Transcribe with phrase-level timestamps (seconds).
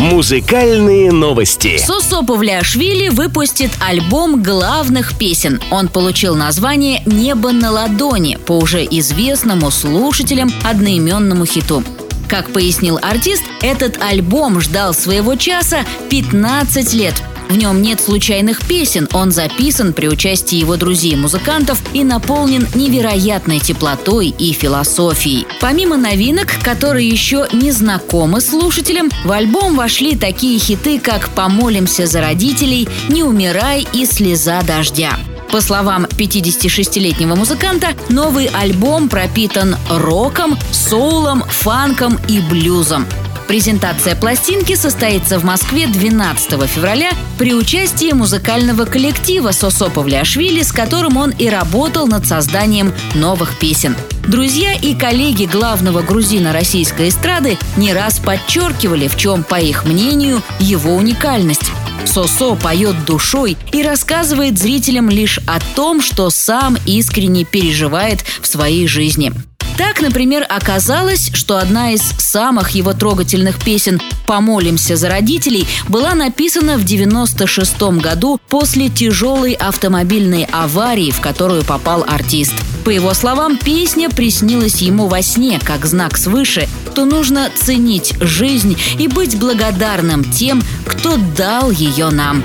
[0.00, 1.76] Музыкальные новости.
[1.76, 5.60] Сосо Павлиашвили выпустит альбом главных песен.
[5.70, 11.84] Он получил название «Небо на ладони» по уже известному слушателям одноименному хиту.
[12.28, 19.08] Как пояснил артист, этот альбом ждал своего часа 15 лет, в нем нет случайных песен,
[19.12, 25.46] он записан при участии его друзей-музыкантов и наполнен невероятной теплотой и философией.
[25.60, 32.20] Помимо новинок, которые еще не знакомы слушателям, в альбом вошли такие хиты, как «Помолимся за
[32.20, 35.18] родителей», «Не умирай» и «Слеза дождя».
[35.50, 43.06] По словам 56-летнего музыканта, новый альбом пропитан роком, соулом, фанком и блюзом.
[43.50, 51.16] Презентация пластинки состоится в Москве 12 февраля при участии музыкального коллектива Сосо Павлиашвили, с которым
[51.16, 53.96] он и работал над созданием новых песен.
[54.28, 60.42] Друзья и коллеги главного грузина российской эстрады не раз подчеркивали, в чем, по их мнению,
[60.60, 61.72] его уникальность.
[62.06, 68.86] Сосо поет душой и рассказывает зрителям лишь о том, что сам искренне переживает в своей
[68.86, 69.32] жизни.
[69.76, 76.76] Так, например, оказалось, что одна из самых его трогательных песен «Помолимся за родителей» была написана
[76.76, 82.54] в 96 году после тяжелой автомобильной аварии, в которую попал артист.
[82.84, 88.76] По его словам, песня приснилась ему во сне как знак свыше, то нужно ценить жизнь
[88.98, 92.42] и быть благодарным тем, кто дал ее нам.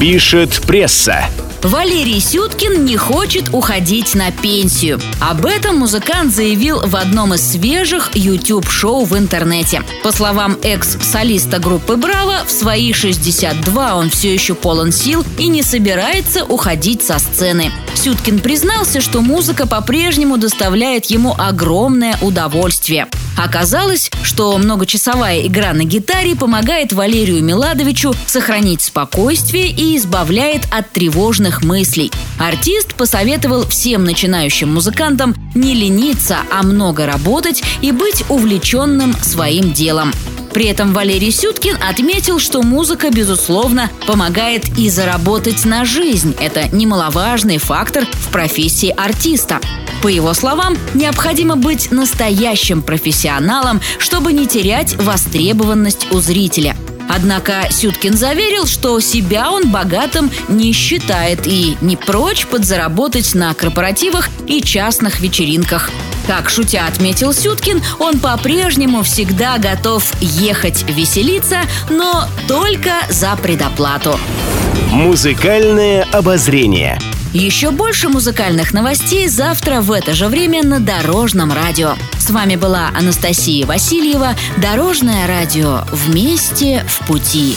[0.00, 1.28] Пишет пресса.
[1.62, 5.00] Валерий Сюткин не хочет уходить на пенсию.
[5.20, 9.82] Об этом музыкант заявил в одном из свежих YouTube-шоу в интернете.
[10.02, 15.62] По словам экс-солиста группы «Браво», в свои 62 он все еще полон сил и не
[15.62, 17.70] собирается уходить со сцены.
[18.02, 23.06] Сюткин признался, что музыка по-прежнему доставляет ему огромное удовольствие.
[23.38, 31.62] Оказалось, что многочасовая игра на гитаре помогает Валерию Миладовичу сохранить спокойствие и избавляет от тревожных
[31.62, 32.10] мыслей.
[32.40, 40.12] Артист посоветовал всем начинающим музыкантам не лениться, а много работать и быть увлеченным своим делом.
[40.52, 46.34] При этом Валерий Сюткин отметил, что музыка, безусловно, помогает и заработать на жизнь.
[46.40, 49.60] Это немаловажный фактор в профессии артиста.
[50.02, 56.76] По его словам, необходимо быть настоящим профессионалом, чтобы не терять востребованность у зрителя.
[57.08, 64.28] Однако Сюткин заверил, что себя он богатым не считает и не прочь подзаработать на корпоративах
[64.46, 65.90] и частных вечеринках.
[66.26, 74.18] Как шутя отметил Сюткин, он по-прежнему всегда готов ехать веселиться, но только за предоплату.
[74.90, 76.98] Музыкальное обозрение.
[77.32, 81.94] Еще больше музыкальных новостей завтра в это же время на Дорожном радио.
[82.18, 84.34] С вами была Анастасия Васильева.
[84.58, 85.80] Дорожное радио.
[85.90, 87.56] Вместе в пути.